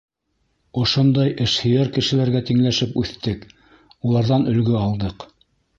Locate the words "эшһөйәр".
1.45-1.93